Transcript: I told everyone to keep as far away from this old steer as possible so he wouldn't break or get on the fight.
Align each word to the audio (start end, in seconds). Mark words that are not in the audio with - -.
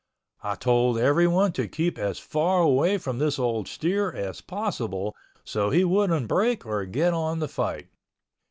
I 0.41 0.55
told 0.55 0.97
everyone 0.97 1.51
to 1.51 1.67
keep 1.67 1.99
as 1.99 2.17
far 2.17 2.59
away 2.59 2.97
from 2.97 3.19
this 3.19 3.37
old 3.37 3.67
steer 3.67 4.11
as 4.11 4.41
possible 4.41 5.15
so 5.43 5.69
he 5.69 5.83
wouldn't 5.83 6.27
break 6.27 6.65
or 6.65 6.83
get 6.85 7.13
on 7.13 7.37
the 7.37 7.47
fight. 7.47 7.85